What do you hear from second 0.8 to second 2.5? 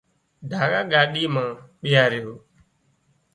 ڳاڏي مان ٻيهاريو